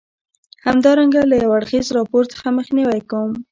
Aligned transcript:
همدارنګه 0.65 1.21
له 1.31 1.35
یو 1.43 1.51
اړخیز 1.57 1.87
راپور 1.97 2.23
څخه 2.33 2.47
مخنیوی 2.57 3.01
کوم. 3.09 3.31